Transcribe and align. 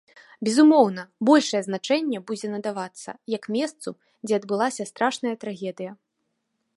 Безумоўна, 0.47 1.03
большае 1.29 1.61
значэнне 1.67 2.21
будзе 2.31 2.47
надавацца 2.55 3.15
як 3.35 3.43
месцу, 3.57 3.89
дзе 4.27 4.33
адбылася 4.41 4.83
страшная 4.93 5.35
трагедыя. 5.45 5.91